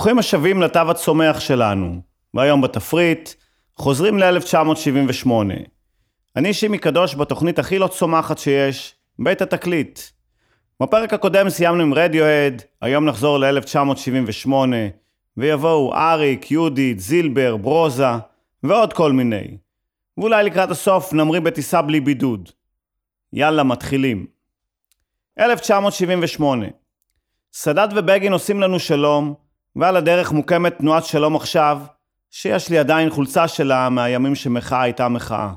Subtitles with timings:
[0.00, 2.00] ברוכים השבים לתו הצומח שלנו,
[2.34, 3.30] והיום בתפריט,
[3.76, 5.30] חוזרים ל-1978.
[6.36, 10.00] אני שימי קדוש בתוכנית הכי לא צומחת שיש, בית התקליט.
[10.82, 14.50] בפרק הקודם סיימנו עם רדיוהד, היום נחזור ל-1978,
[15.36, 18.04] ויבואו אריק, יהודית, זילבר, ברוזה,
[18.62, 19.56] ועוד כל מיני.
[20.18, 22.48] ואולי לקראת הסוף נמריא בטיסה בלי בידוד.
[23.32, 24.26] יאללה, מתחילים.
[25.40, 26.66] 1978
[27.52, 31.80] סאדאת ובגין עושים לנו שלום, ועל הדרך מוקמת תנועת שלום עכשיו,
[32.30, 35.52] שיש לי עדיין חולצה שלה מהימים שמחאה הייתה מחאה.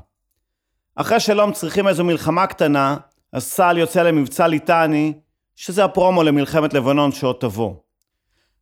[0.96, 2.96] אחרי שלום צריכים איזו מלחמה קטנה,
[3.32, 5.12] אז צה"ל יוצא למבצע ליטני,
[5.56, 7.74] שזה הפרומו למלחמת לבנון שעוד תבוא.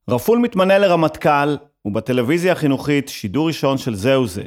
[0.08, 4.42] רפול מתמנה לרמטכ"ל, ובטלוויזיה החינוכית שידור ראשון של זהו זה.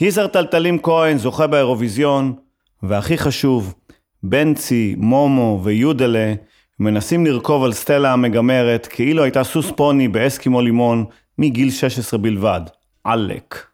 [0.00, 2.36] היזר טלטלים כהן זוכה באירוויזיון,
[2.82, 3.74] והכי חשוב,
[4.22, 6.34] בנצי, מומו ויודלה
[6.80, 11.04] מנסים לרכוב על סטלה המגמרת כאילו הייתה סוס פוני באסקימו לימון
[11.38, 12.60] מגיל 16 בלבד.
[13.04, 13.66] עלק.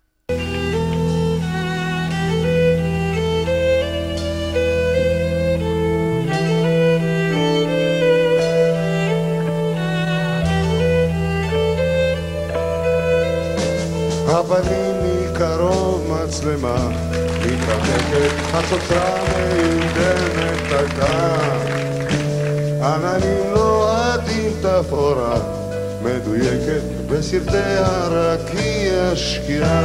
[14.29, 16.89] הפנים מקרוב מצלמה
[17.47, 19.15] מתרחקת, החצוצרה
[19.53, 21.90] מיודמת הייתה
[22.83, 25.39] עננים לוהטים תפאורה
[26.03, 29.83] מדויקת בסרטי הרקיע שקיעה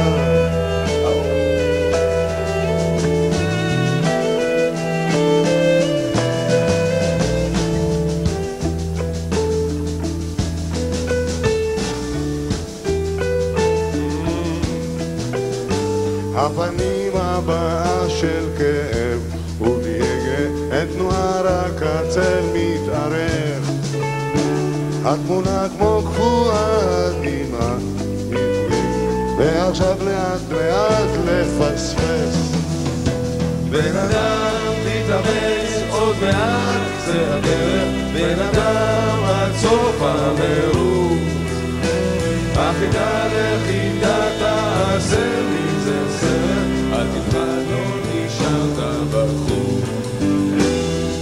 [16.36, 19.36] הפנים הבאה של כאב
[20.96, 22.45] תנועה רק הצל מתארך
[25.26, 27.76] התמונה כמו קפואה דמעה
[29.38, 32.52] ועכשיו לאט לאט לפספס.
[33.70, 37.88] בן אדם תתאמץ עוד מעט זה הדרך.
[38.14, 41.18] בן אדם עד סוף המרוץ
[42.56, 49.84] החידה לחידה תעשה מזה סרט אל תפחד לא נשארת בחוץ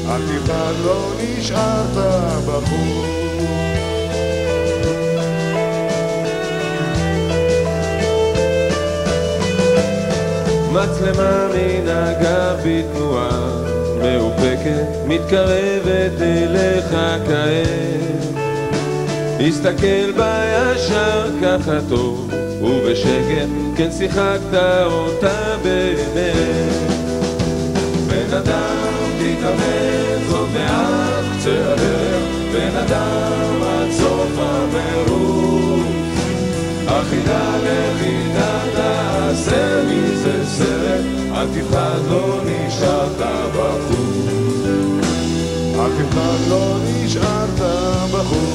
[0.08, 1.96] אל תפחד לא נשארת
[2.46, 3.23] בחוץ
[10.74, 13.62] מצלמה מן הגב בתנועה
[14.02, 16.90] מאופקת מתקרבת אליך
[17.26, 18.34] כעת.
[19.48, 22.30] הסתכל בה ישר ככה טוב
[22.62, 26.94] ובשקט כן שיחקת אותה באמת.
[28.06, 32.93] בן אדם תתאמץ עוד מעט קצה הדרך בן אדם
[41.44, 43.20] אל תפחד לא נשארת
[43.54, 44.26] בחוץ.
[45.74, 47.60] אל תפחד לא נשארת
[48.12, 48.53] בחוץ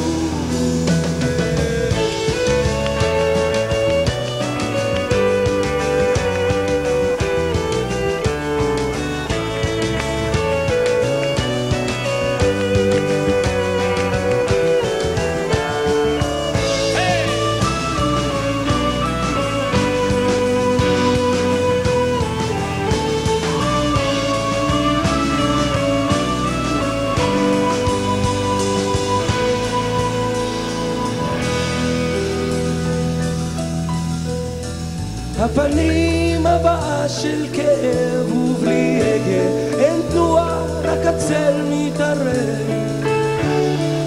[41.29, 42.70] הצל מתערב.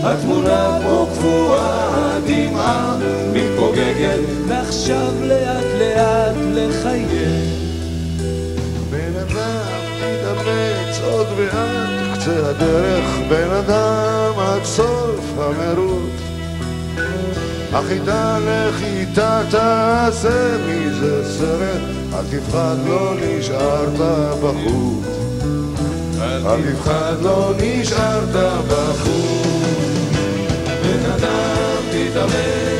[0.04, 2.96] התמונה כמו קפואה, הדמעה
[3.32, 7.62] מתפוגגת ועכשיו לאט לאט לחייב
[8.90, 16.20] בן אדם תתאמץ עוד מעט קצה הדרך בן אדם עד סוף המרוץ.
[17.72, 21.80] החידה לחיטה תעשה מזה סרט
[22.14, 23.98] אל תפחד לא נשארת
[24.42, 25.21] בחוץ
[26.22, 30.16] אל תפחד לא נשארת בחוץ.
[30.82, 32.71] בן אדם תתאמץ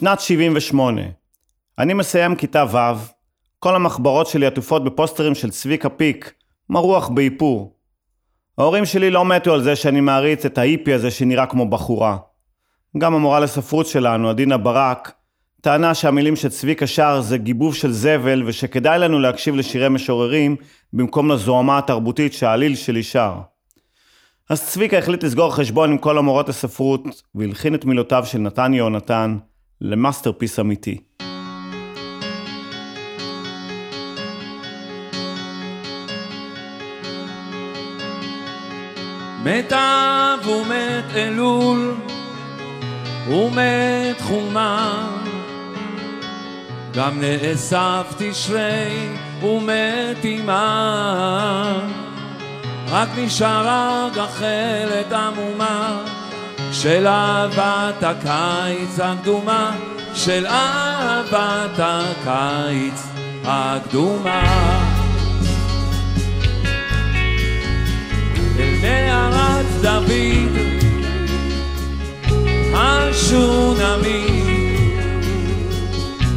[0.00, 1.02] שנת 78.
[1.78, 2.98] אני מסיים כיתה ו',
[3.58, 6.32] כל המחברות שלי עטופות בפוסטרים של צביקה פיק,
[6.70, 7.76] מרוח באיפור.
[8.58, 12.16] ההורים שלי לא מתו על זה שאני מעריץ את ההיפי הזה שנראה כמו בחורה.
[12.98, 15.12] גם המורה לספרות שלנו, עדינה ברק,
[15.60, 20.56] טענה שהמילים שצביקה שר זה גיבוב של זבל ושכדאי לנו להקשיב לשירי משוררים
[20.92, 23.34] במקום לזוהמה התרבותית שהעליל שלי שר.
[24.50, 29.38] אז צביקה החליט לסגור חשבון עם כל המורות לספרות והלחין את מילותיו של נתן יהונתן
[29.80, 30.98] ל masterpiece אמיתי.
[39.44, 41.94] מת אב ומת אלול
[43.28, 45.08] ומת חומם.
[46.94, 49.08] גם נאסף תשרי
[49.42, 51.78] ומת עמם.
[52.90, 56.04] רק נשארה גחלת עמומה
[56.72, 59.76] של אהבת הקיץ הקדומה
[60.14, 63.06] של אהבת הקיץ
[63.44, 64.42] הקדומה.
[68.58, 70.58] אל מערת דוד
[72.74, 74.40] השונמי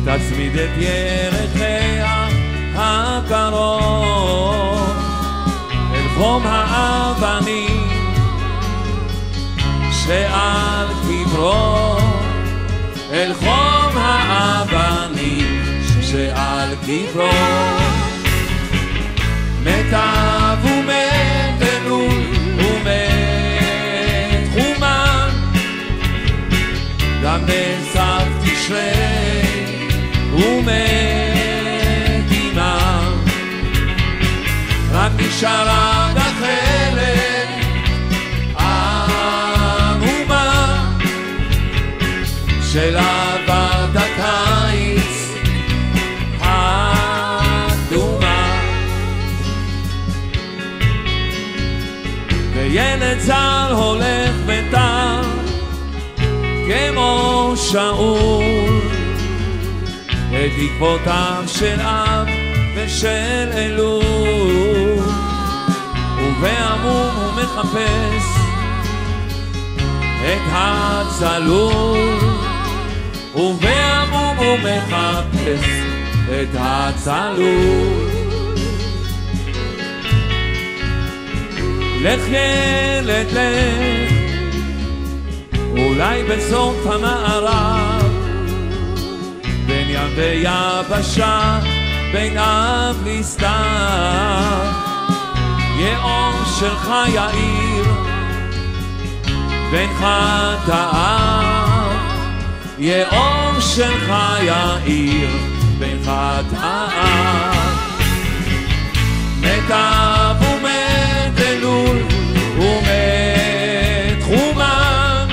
[0.05, 2.27] תצמיד את ירחיה
[2.75, 3.83] הקרוב.
[5.93, 7.72] אל חום האבנים
[10.05, 11.97] שעל קברו
[13.11, 15.61] אל חום האבנים
[16.01, 17.29] שעל קברו.
[19.63, 22.23] מתה ומת אלול
[22.57, 25.29] ומת חומה
[27.23, 29.41] גם בסף תשרי
[30.33, 30.73] ומת
[32.31, 33.13] עמם.
[34.91, 36.92] רק נשארה גחלת
[42.73, 45.31] של אהבת הקיץ
[46.41, 48.01] הקדומה
[52.53, 55.21] וילד זר הולך וטר
[56.67, 58.81] כמו שאול.
[60.29, 62.27] את עקבותיו של אב
[62.75, 64.99] ושל אלול.
[66.17, 68.25] ובעמום הוא מחפש
[70.25, 72.42] את הצלול
[73.35, 75.69] ובעמום הוא מחפש
[76.29, 78.13] את הצלול.
[82.01, 84.13] לך ילד לך
[85.71, 88.11] אולי בסוף המערב
[89.67, 91.59] בין ים ויבשה
[92.11, 94.73] בין אב לסתיו
[95.79, 97.85] יאור שלך יאיר
[99.71, 101.42] בין חטאיו
[102.79, 105.29] יאור שלך יאיר
[105.79, 107.53] בין חטאיו
[109.41, 111.97] מת אב ומת אלול
[112.57, 115.25] ומת חומה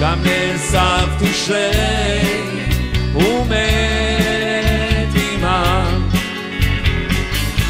[0.00, 2.40] גם נאסף תשרי
[3.14, 6.08] ומת עמם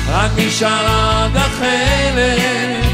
[0.08, 2.89] רק נשארה גחלת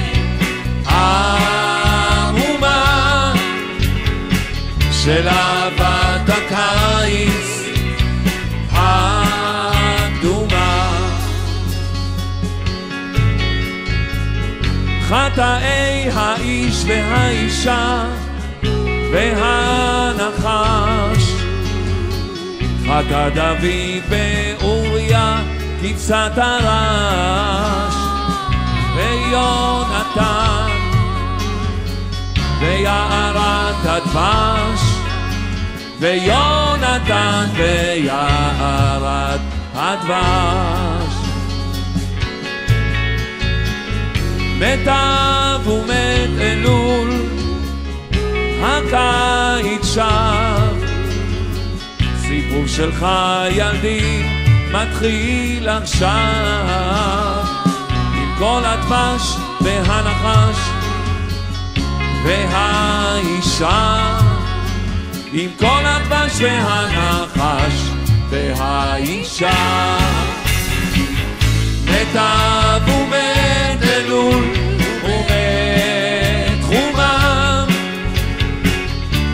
[5.07, 7.63] של אהבת הקיץ
[8.73, 10.13] הקדומה
[15.09, 18.05] חטאי האיש והאישה
[19.13, 20.47] והנחש.
[22.87, 23.65] חטא דוד
[24.09, 25.43] באוריה
[25.83, 27.95] כבשת הרש.
[28.97, 30.71] ויונתן
[32.61, 34.96] ויערת הדבש
[35.99, 39.41] ויונתן ויערת
[39.75, 41.15] הדבש.
[44.59, 47.11] מת אב ומת אלול
[48.63, 50.77] הקיץ שב.
[52.21, 53.07] סיפור שלך
[53.51, 54.23] ילדי
[54.73, 57.45] מתחיל עכשיו.
[58.15, 60.59] עם כל הדבש והנחש
[62.25, 64.36] והאישה
[65.39, 67.91] עם כל הדבש והנחש
[68.31, 69.99] והאישה
[71.85, 74.45] מת אב ומת אלול
[75.05, 77.67] ומת חומם.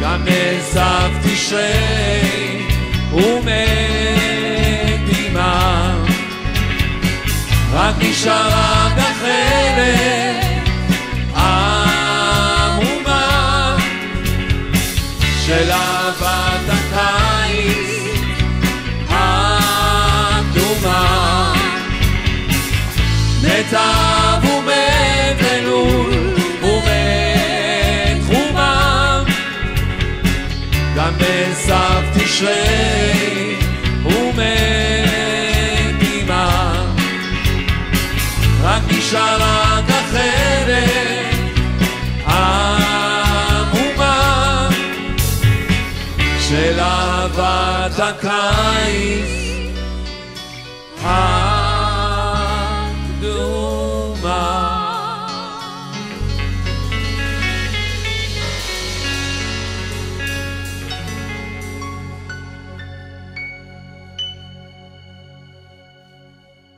[0.03, 2.67] גם נאסף תשרי
[3.13, 3.53] ומת
[5.19, 6.05] עמם
[7.73, 10.42] רק נשארה גחלת
[25.73, 29.25] ומת אלול ומת חומם
[30.97, 33.57] גם בסף תשרי
[34.05, 34.43] ומת
[36.01, 36.97] עמם
[38.63, 40.69] רק נשאר רק החרב
[42.27, 44.19] עמומה
[46.49, 49.42] של אהבת הקיץ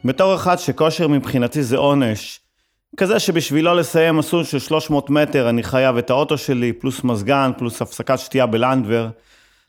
[0.04, 2.40] בתור אחד שכושר מבחינתי זה עונש,
[2.96, 7.82] כזה שבשבילו לסיים מסלול של 300 מטר אני חייב את האוטו שלי, פלוס מזגן, פלוס
[7.82, 9.08] הפסקת שתייה בלנדבר,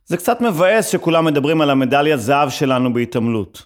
[0.05, 3.65] זה קצת מבאס שכולם מדברים על המדליית זהב שלנו בהתעמלות.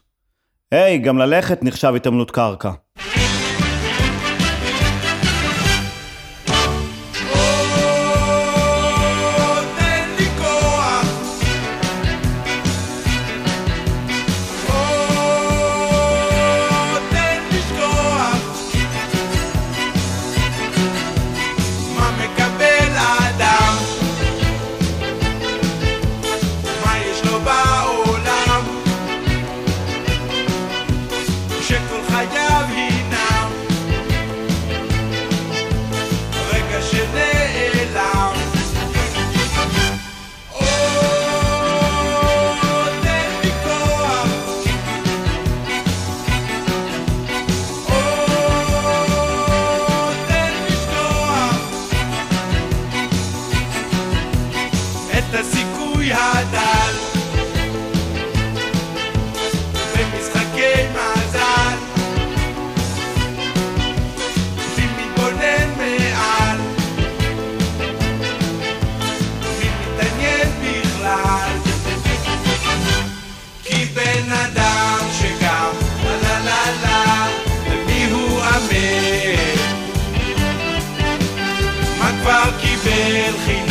[0.71, 2.71] היי, גם ללכת נחשב התעמלות קרקע.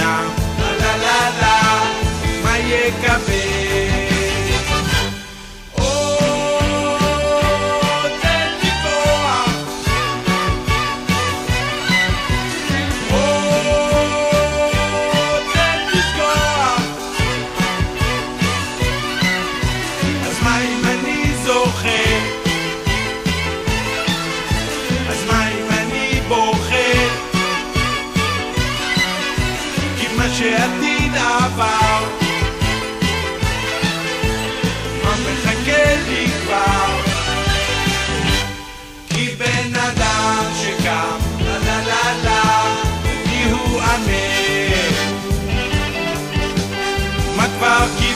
[0.09, 0.48] now.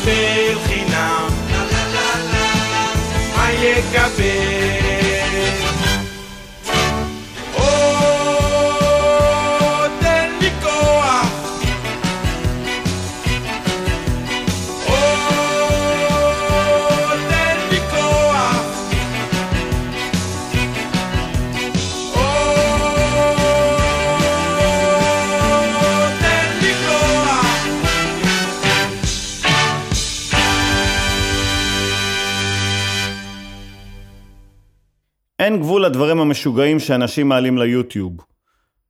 [0.03, 1.29] כבר קיבל חינם?
[1.53, 2.93] לה לה לה לה,
[3.37, 4.52] מה יקבל?
[35.93, 38.13] לדברים המשוגעים שאנשים מעלים ליוטיוב.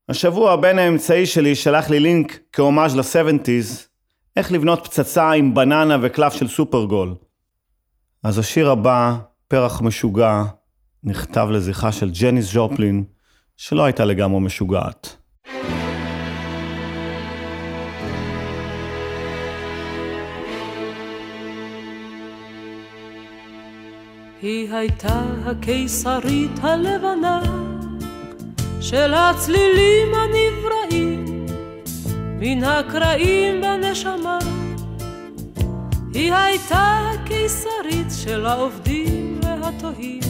[0.08, 3.86] השבוע הבן האמצעי שלי שלח לי לינק כהומאז' ל-70's,
[4.36, 7.14] איך לבנות פצצה עם בננה וקלף של סופרגול.
[8.22, 9.16] אז השיר הבא,
[9.48, 10.42] פרח משוגע,
[11.04, 13.04] נכתב לזכרה של ג'ניס ז'ופלין,
[13.56, 15.16] שלא הייתה לגמרי משוגעת.
[24.42, 27.42] היא הייתה הקיסרית הלבנה
[28.80, 31.46] של הצלילים הנבראים
[32.38, 34.38] מן הקרעים בנשמה.
[36.14, 40.22] היא הייתה הקיסרית של העובדים והתוהים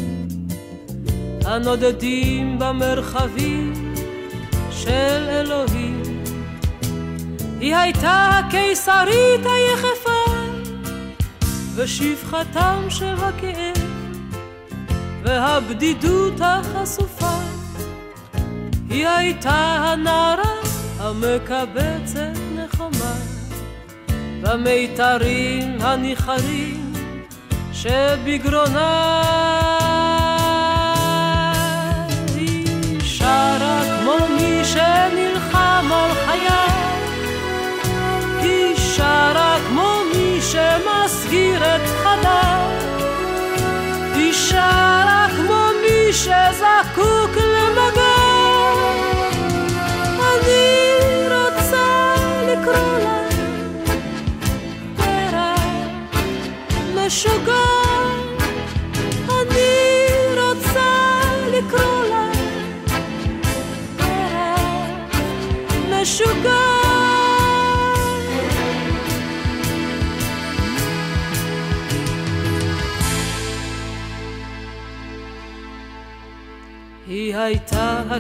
[1.45, 3.95] הנודדים במרחבים
[4.71, 6.03] של אלוהים.
[7.61, 10.33] היא הייתה הקיסרית היחפה
[11.75, 13.82] ושפחתם של הכאב
[15.23, 17.37] והבדידות החשופה
[18.91, 20.55] היא הייתה הנערה
[20.99, 23.15] המקבצת נחמה
[24.43, 26.93] במיתרים הניחרים
[27.73, 29.23] שבגרונה.
[32.37, 36.69] היא שרה כמו מי שנלחם על חייו
[38.39, 42.82] היא שרה כמו מי שמסגיר את חדיו
[44.33, 48.42] שלח מו מי שזקוק למגן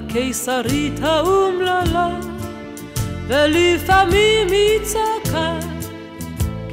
[0.06, 2.08] הקיסרית האומללה,
[3.28, 5.58] ולפעמים היא צעקה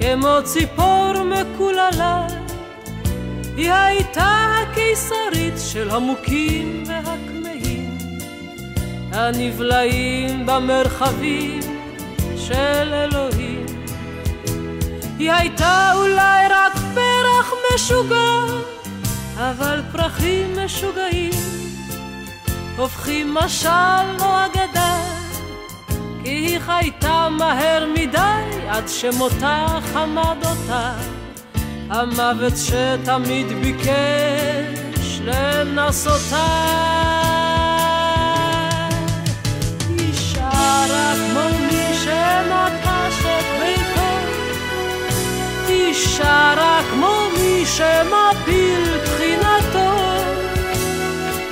[0.01, 2.27] כמו ציפור מקוללה.
[3.57, 7.97] היא הייתה הקיסרית של המוכים והכמהים,
[9.11, 11.59] הנבלעים במרחבים
[12.37, 13.65] של אלוהים.
[15.19, 18.45] היא הייתה אולי רק פרח משוגע,
[19.37, 21.48] אבל פרחים משוגעים
[22.79, 23.69] הופכים משל
[24.19, 24.97] או אגדה,
[26.23, 30.93] כי היא חייתה מהר מדי עד שמותה חמד אותה,
[31.89, 36.47] המוות שתמיד ביקש לנסותה.
[39.97, 44.11] היא שרה כמו מי שנטש את ביתו,
[45.67, 50.28] היא שרה כמו מי שמפיל תחינתו.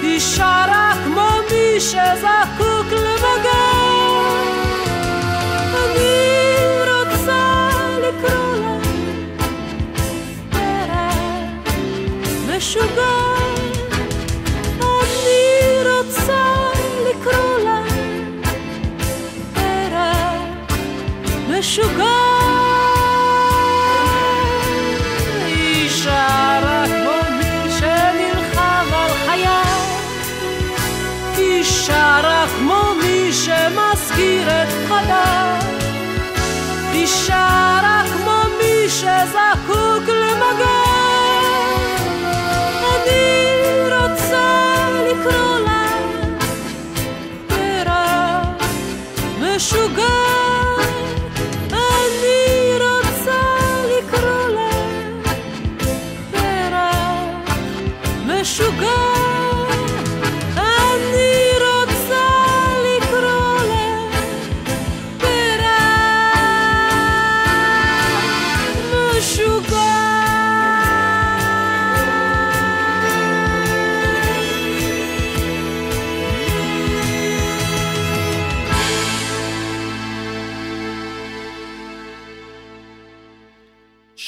[0.08, 3.77] היא שרה כמו מי שזקוק למגע.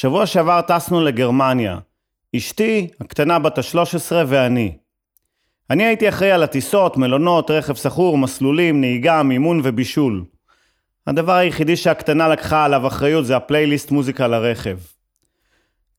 [0.10, 1.78] שבוע שעבר טסנו לגרמניה.
[2.36, 4.78] אשתי, הקטנה בת ה-13 ואני.
[5.70, 10.26] אני הייתי אחראי על הטיסות, מלונות, רכב סחור, מסלולים, נהיגה, מימון ובישול.
[11.08, 14.78] הדבר היחידי שהקטנה לקחה עליו אחריות זה הפלייליסט מוזיקה לרכב.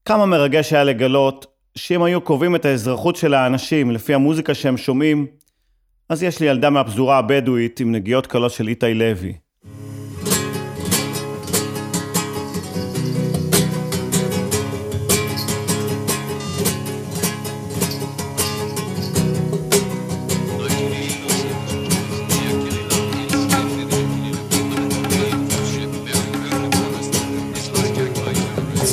[0.04, 5.26] כמה מרגש היה לגלות שאם היו קובעים את האזרחות של האנשים לפי המוזיקה שהם שומעים,
[6.08, 9.34] אז יש לי ילדה מהפזורה הבדואית עם נגיעות קלות של איתי לוי.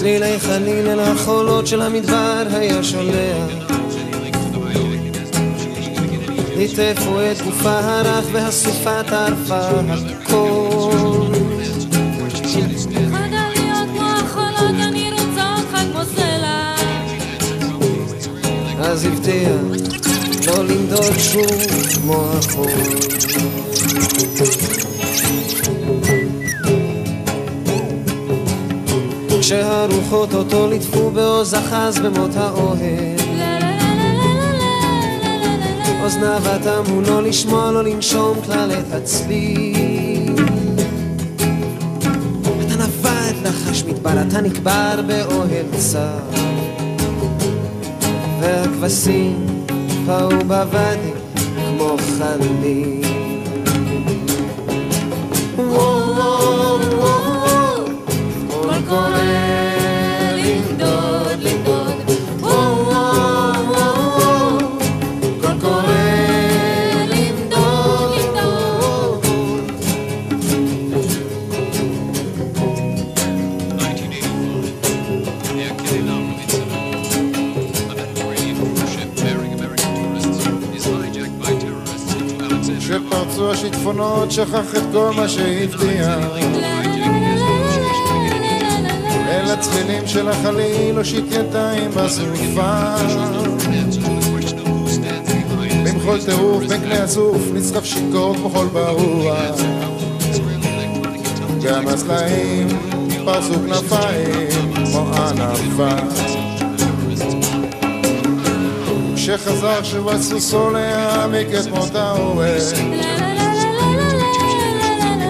[0.08, 3.52] צלילי חליל אל החולות של המדבר היה שולח.
[6.58, 11.34] ליטפו את גופה הרך והסופה טרפה הכל.
[18.80, 19.91] אז הבטיח
[20.48, 21.52] לא לנדוד שוב
[21.93, 22.72] כמו החול
[29.47, 33.15] כשהרוחות אותו ליטפו בעוז אחז במות האוהל.
[36.03, 40.36] אוזניו התאמו לא לשמוע, לא לנשום כלל את הצליל.
[42.65, 46.19] אתה נפל, לחש מדבר, אתה נקבר באוהל צר.
[48.41, 49.45] והכבשים
[50.05, 51.12] באו בוואדי
[51.55, 53.07] כמו חליל.
[85.17, 86.17] מה שהבטיח.
[89.27, 92.95] אל הצלילים של החליל, הושיט ידיים בסופה.
[95.86, 99.62] במחול טירוף בין כלי הסוף, נסחף שיכור כמו חול ברוח.
[101.63, 102.67] גם הסלעים
[103.25, 105.95] פרסו כנפיים כמו ענפה.
[109.15, 110.17] כשחזר שוב על
[110.73, 113.27] להעמיק את מות האורל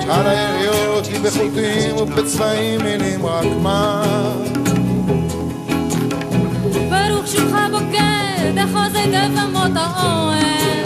[0.10, 4.04] על היריות היא בחוטים ובצבעים מילים רק מה?
[6.90, 10.86] ברוך שובך בוקר בחוזק אבמות האוהל?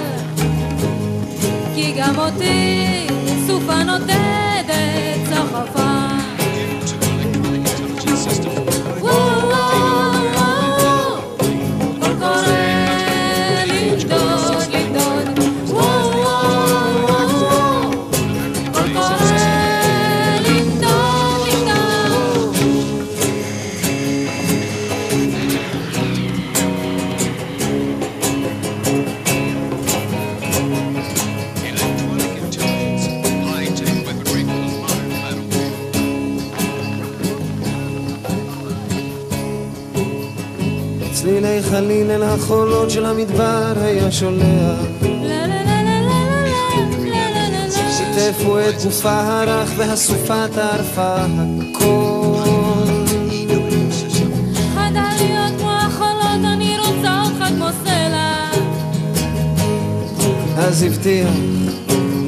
[1.75, 3.07] כי גם אותי
[3.47, 4.65] סופה נודדת
[5.29, 5.90] סחפה
[42.31, 44.79] החולות של המדבר היה שולח.
[47.91, 52.21] שיתפו את גופה הרך והסופה טרפה הכל.
[60.57, 61.29] אז הבטיח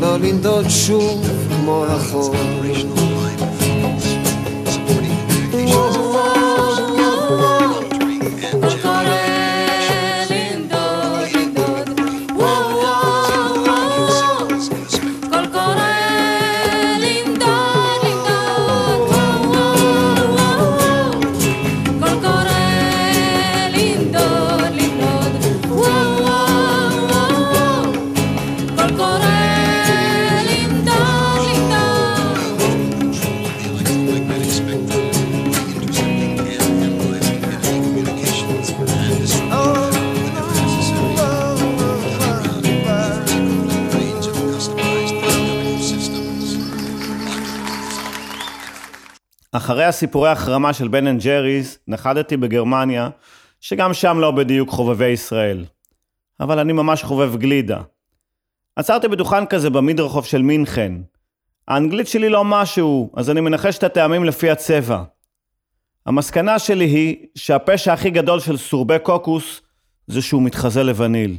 [0.01, 2.35] לא לנדוד שוב כמו החור.
[49.55, 53.09] אחרי הסיפורי החרמה של בן אנד ג'ריז, נחתתי בגרמניה,
[53.61, 55.65] שגם שם לא בדיוק חובבי ישראל.
[56.39, 57.81] אבל אני ממש חובב גלידה.
[58.75, 60.93] עצרתי בדוכן כזה במדרחוב של מינכן.
[61.67, 65.03] האנגלית שלי לא משהו, אז אני מנחש את הטעמים לפי הצבע.
[66.05, 69.61] המסקנה שלי היא שהפשע הכי גדול של סורבי קוקוס
[70.07, 71.37] זה שהוא מתחזה לווניל.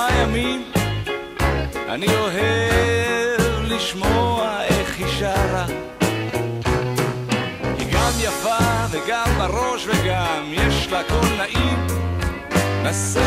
[0.00, 0.62] כמה ימים
[1.88, 5.66] אני אוהב לשמוע איך היא שרה.
[7.78, 11.86] היא גם יפה וגם בראש וגם יש לה קול נעים.
[12.84, 13.20] נסה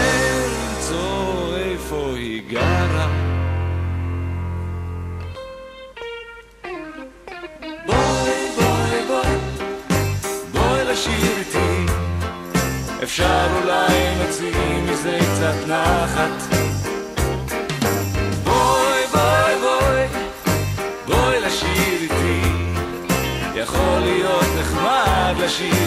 [0.47, 3.33] למצוא איפה היא גרה.
[13.03, 14.02] אפשר אולי
[15.03, 16.55] מזה קצת נחת.
[18.43, 20.07] בואי, בואי, בואי,
[21.07, 22.41] בואי לשיר איתי.
[23.55, 25.82] יכול להיות נחמד לשיר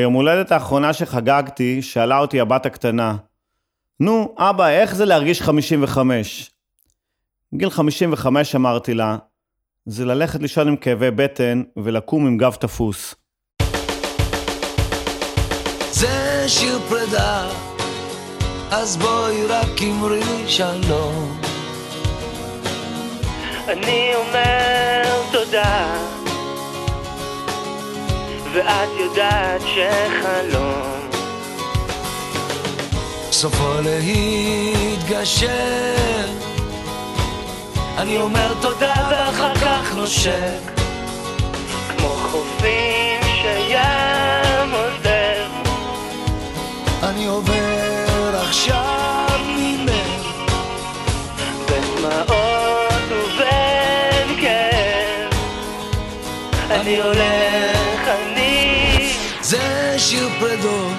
[0.00, 3.16] ביום הולדת האחרונה שחגגתי, שאלה אותי הבת הקטנה,
[4.00, 6.50] נו, אבא, איך זה להרגיש 55?
[7.54, 9.16] גיל 55, אמרתי לה,
[9.86, 13.14] זה ללכת לישון עם כאבי בטן ולקום עם גב תפוס.
[15.90, 17.48] זה שיר פרידה,
[18.70, 21.40] אז בואי רק אמרי שלום.
[23.68, 25.96] אני אומר תודה,
[28.52, 31.00] ואת יודעת שחלום
[33.32, 35.48] סופו להתגשר.
[37.98, 40.80] אני אומר תודה ואחר כך נושק.
[41.88, 45.46] כמו חופים שים עוזר.
[47.02, 50.26] אני עובר עכשיו ממך.
[51.66, 55.30] בדמעות ובין כאב.
[56.70, 57.49] אני אני...
[60.00, 60.96] שיר פרדות,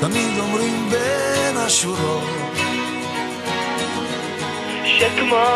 [0.00, 2.22] תמיד אומרים בין השורות.
[4.84, 5.46] שכמו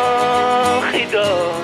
[0.91, 1.63] חידות,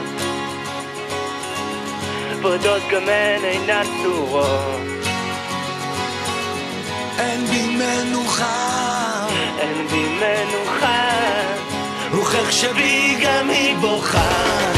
[2.43, 4.81] ורדות גם הן אינן צורות.
[7.19, 9.27] אין בי מנוחה,
[9.59, 11.11] אין בי מנוחה,
[12.13, 14.73] רוחך שבי גם היא בוכה.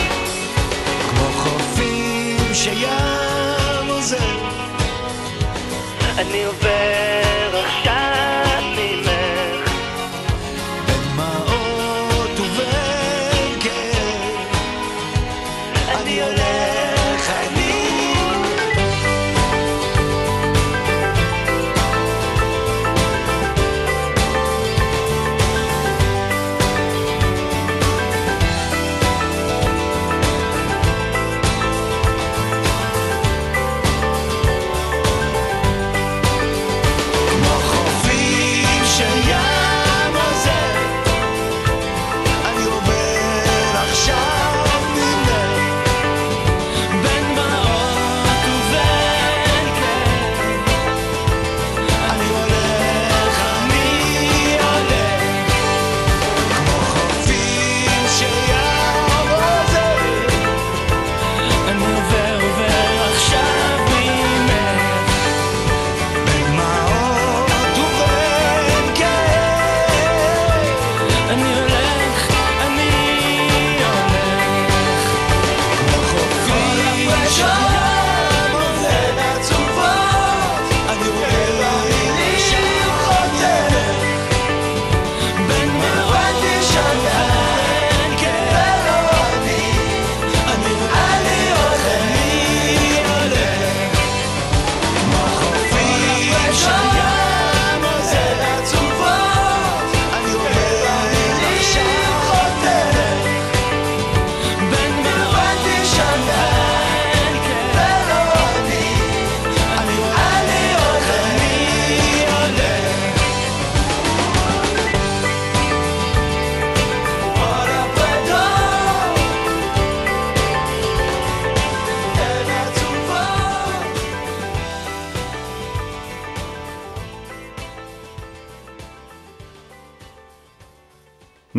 [1.10, 4.38] כמו חופים שים עוזר,
[6.18, 7.47] אני עובר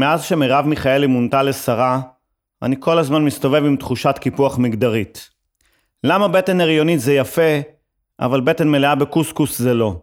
[0.10, 2.02] מאז שמרב מיכאלי מונתה לשרה,
[2.62, 5.30] אני כל הזמן מסתובב עם תחושת קיפוח מגדרית.
[6.04, 7.60] למה בטן הריונית זה יפה,
[8.20, 10.02] אבל בטן מלאה בקוסקוס זה לא?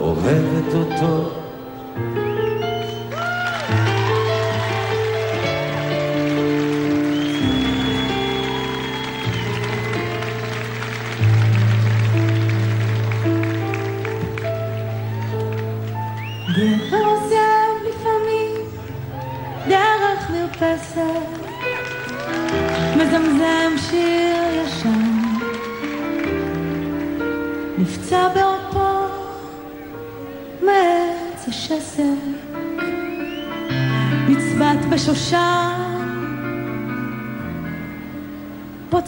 [0.00, 1.30] אוהבת אותו.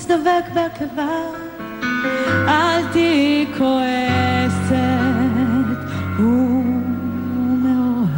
[0.00, 1.20] פוץ דבק בעקבה,
[2.48, 4.74] אל תהיי כועסת,
[6.18, 6.64] הוא
[7.62, 8.08] מאוהב.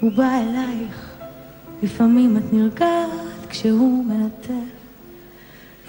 [0.00, 1.10] הוא בא אלייך,
[1.82, 3.10] לפעמים את נרגעת
[3.48, 4.74] כשהוא מלטף.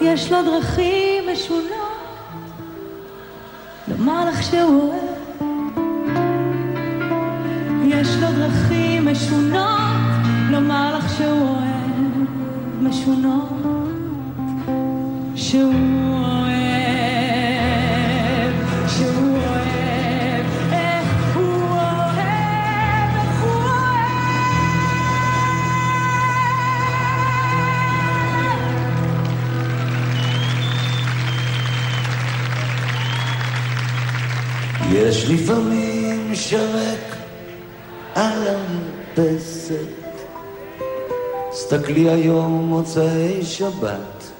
[0.00, 1.70] יש לו דרכים משונות
[3.88, 5.16] לומר לך שהוא אוהב.
[7.84, 9.85] יש לו דרכים משונות
[12.86, 13.08] איך
[21.34, 21.76] הוא
[34.92, 37.16] יש לפעמים שרק
[38.14, 40.05] על המרפסת.
[41.58, 44.32] סתכלי היום מוצאי שבת.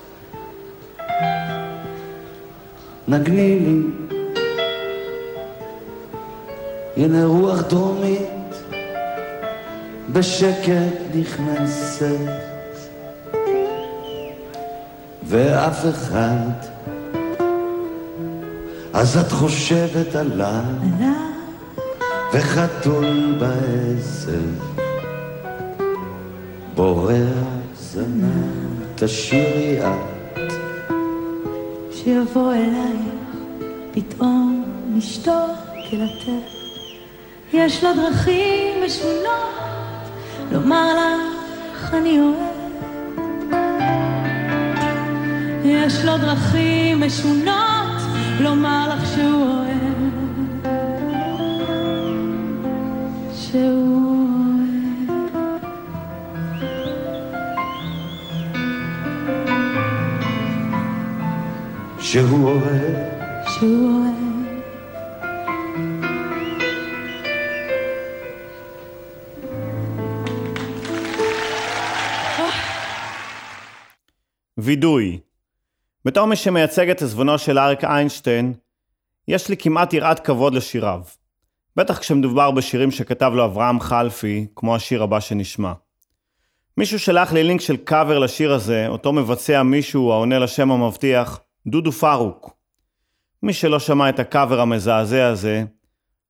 [3.08, 3.82] נגני לי,
[6.96, 8.54] הנה רוח דרומית
[10.12, 12.30] בשקט נכנסת,
[15.22, 16.50] ואף אחד.
[18.92, 20.62] אז את חושבת עליו,
[22.32, 24.85] וחתול בעשב,
[26.76, 27.16] בורח
[27.74, 30.52] זנב, תשאירי את.
[31.92, 33.16] שיבוא אלייך,
[33.92, 34.64] פתאום
[34.94, 35.50] נשתוק
[35.90, 36.56] כלטף.
[37.52, 40.10] יש לו דרכים משונות
[40.52, 42.56] לומר לך אני אוהב.
[45.64, 48.00] יש לו דרכים משונות
[48.40, 49.65] לומר לך שהוא אוהב.
[62.12, 62.94] שהוא אוהב,
[63.48, 64.16] שהוא אוהב.
[74.58, 75.18] וידוי.
[76.04, 78.54] בתור מי שמייצג את עזבונו של אריק איינשטיין,
[79.28, 81.00] יש לי כמעט יראת כבוד לשיריו.
[81.76, 85.72] בטח כשמדובר בשירים שכתב לו אברהם חלפי, כמו השיר הבא שנשמע.
[86.76, 91.92] מישהו שלח לי לינק של קאבר לשיר הזה, אותו מבצע מישהו העונה לשם המבטיח, דודו
[91.92, 92.50] פרוק.
[93.42, 95.64] מי שלא שמע את הקאבר המזעזע הזה,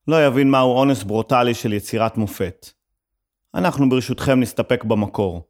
[0.09, 2.67] לא יבין מהו אונס ברוטלי של יצירת מופת.
[3.55, 5.43] אנחנו ברשותכם נסתפק במקור.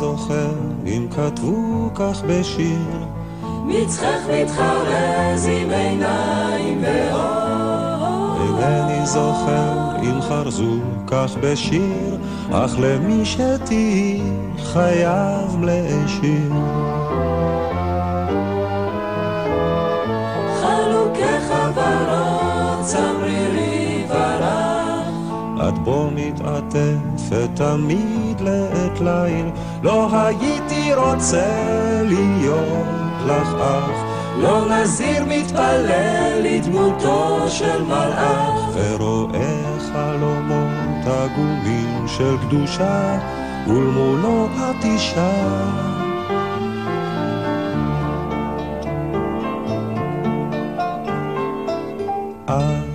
[0.00, 0.50] זוכר
[0.86, 3.04] אם כתבו כך בשיר.
[3.42, 7.79] מצחך מתחרז עם עיניים ואור.
[8.60, 12.16] אינני זוכר אם חרזו כך בשיר,
[12.52, 14.22] אך למי שתהי
[14.58, 16.52] חייב להשאיר.
[22.90, 25.08] צמרירי ורח.
[25.68, 29.46] את בו מתעטפת תמיד לעת ליל,
[29.82, 31.46] לא הייתי רוצה
[32.02, 32.86] להיות
[33.26, 34.09] לך אח.
[34.42, 38.60] לא נזיר מתפלל לדמותו של מלאך.
[38.74, 43.18] ורואה חלומות עגומים של קדושה,
[43.66, 45.30] ולמולו את אישה.
[52.44, 52.90] את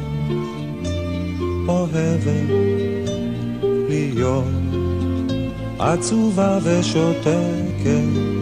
[1.68, 2.50] אוהבת
[3.89, 4.46] להיות
[5.80, 8.35] עצובה ושותקת,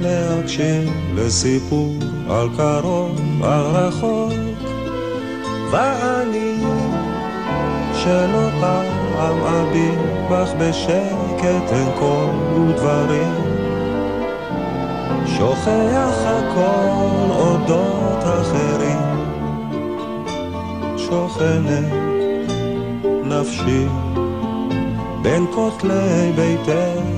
[0.00, 1.96] להקשיב לסיפור
[2.30, 4.32] על קרוב, על רחוק,
[5.70, 6.56] ואני
[7.94, 9.98] שלא פעם אביט
[10.30, 13.34] בך בשקט אין כל ודברים,
[15.26, 19.00] שוכח הכל אודות אחרים,
[20.96, 21.92] שוכנת
[23.24, 23.86] נפשי
[25.22, 27.09] בין כותלי ביתך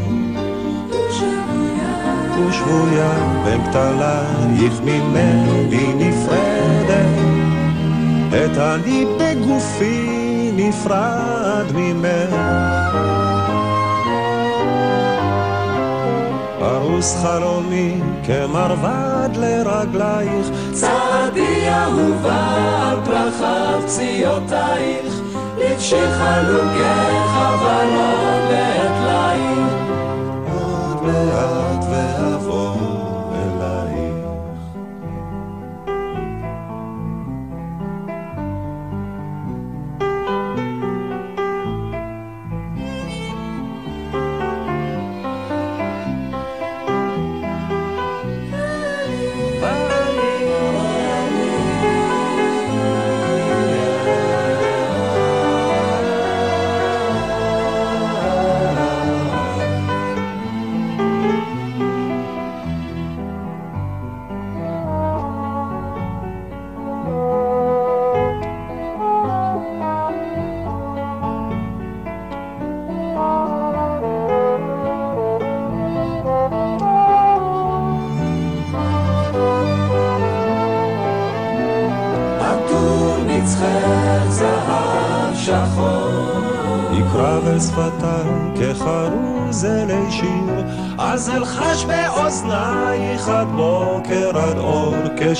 [2.38, 3.12] ושבויה
[3.44, 3.60] בין
[4.84, 7.22] ממני נפרדת.
[8.28, 12.34] את אני בגופי נפרד ממך.
[16.58, 20.46] פרוס חלומי כמרבד לרגלייך.
[20.72, 25.20] צעדי אהובה על פרחת פציעותייך
[25.58, 29.81] לבשי חלוקך הוורוד בעת עוד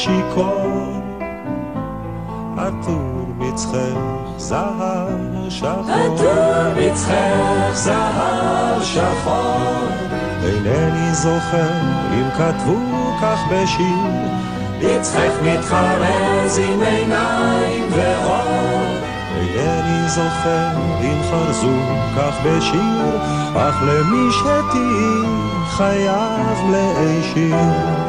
[0.07, 1.03] אור כשיכור.
[2.57, 3.99] עטור מצחך
[4.37, 5.09] זהב
[5.49, 9.89] שחור, עטור מצחך זהב שחור.
[10.45, 11.71] אינני זוכר
[12.13, 12.79] אם כתבו
[13.23, 14.13] כך בשיר,
[14.79, 18.83] מצחך מתחרז עם עיניים ואור
[19.37, 21.79] אינני זוכר אם חרזו
[22.17, 23.19] כך בשיר,
[23.57, 25.27] אך למי שתהי
[25.69, 28.02] חייב להישיר.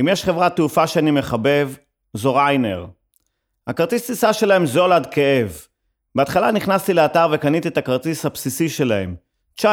[0.00, 1.70] אם יש חברת תעופה שאני מחבב,
[2.14, 2.86] זו ריינר.
[3.66, 5.66] הכרטיס טיסה שלהם זול עד כאב.
[6.14, 9.14] בהתחלה נכנסתי לאתר וקניתי את הכרטיס הבסיסי שלהם,
[9.60, 9.64] 19.90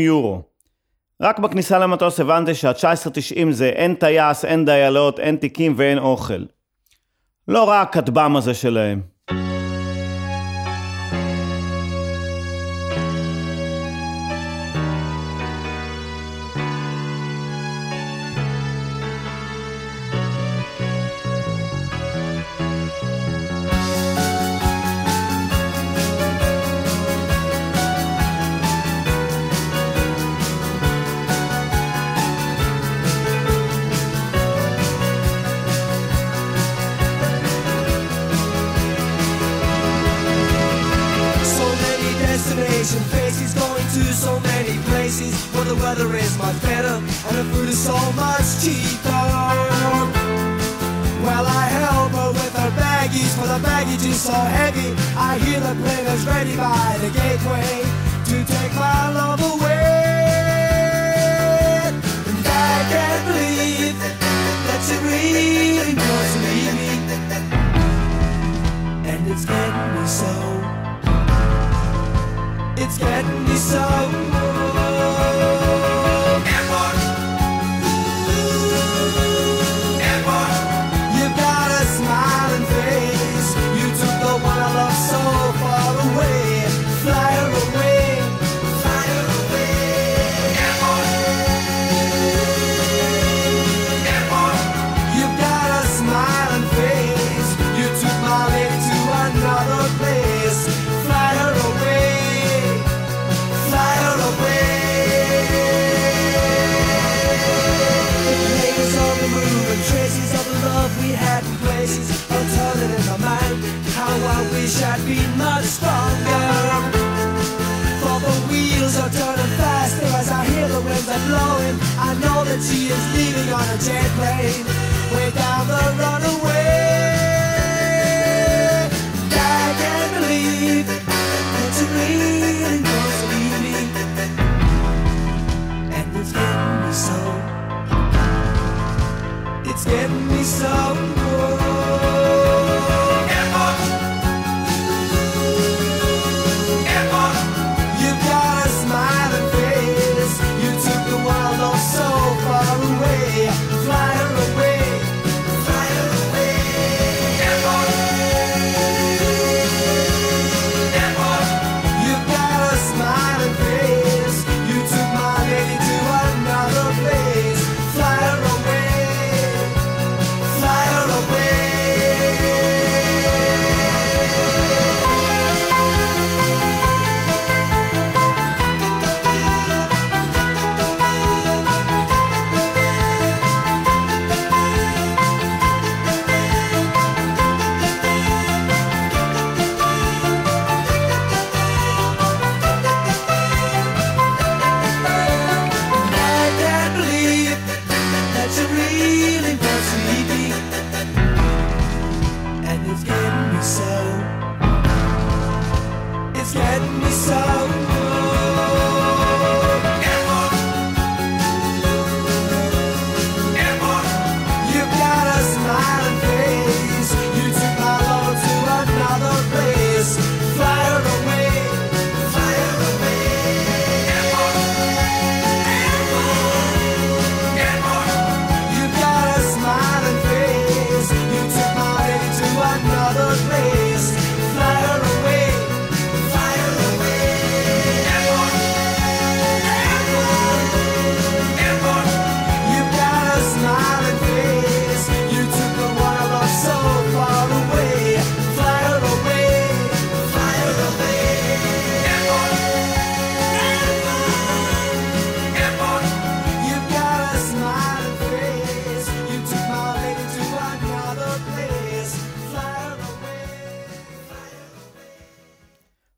[0.00, 0.42] יורו.
[1.20, 6.44] רק בכניסה למטוס הבנתי שה-19.90 זה אין טייס, אין דיילות, אין תיקים ואין אוכל.
[7.48, 9.15] לא רע הכטב"ם הזה שלהם.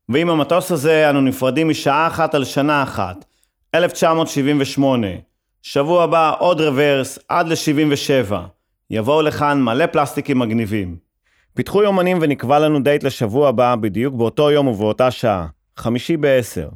[0.09, 3.25] ועם המטוס הזה אנו נפרדים משעה אחת על שנה אחת.
[3.75, 5.07] 1978.
[5.61, 8.33] שבוע הבא עוד רוורס עד ל-77.
[8.89, 10.97] יבואו לכאן מלא פלסטיקים מגניבים.
[11.53, 15.47] פיתחו יומנים ונקבע לנו דייט לשבוע הבא בדיוק באותו יום ובאותה שעה.
[15.77, 16.69] חמישי בעשר.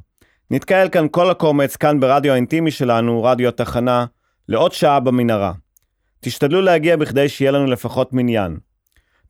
[0.52, 4.06] נתקהל כאן כל הקומץ כאן ברדיו האינטימי שלנו, רדיו התחנה,
[4.50, 5.54] לעוד שעה במנהרה.
[6.20, 8.58] תשתדלו להגיע בכדי שיהיה לנו לפחות מניין.